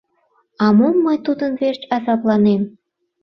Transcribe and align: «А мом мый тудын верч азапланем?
«А 0.63 0.65
мом 0.77 0.95
мый 1.05 1.17
тудын 1.25 1.51
верч 1.61 1.81
азапланем? 1.95 2.61